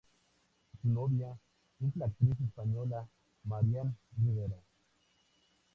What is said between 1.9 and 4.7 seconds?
la actriz española Marian Rivera.